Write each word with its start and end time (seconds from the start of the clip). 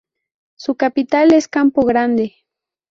Su 0.57 0.73
capital 0.77 1.31
es 1.31 1.47
Campo 1.47 1.85
Grande. 1.85 2.33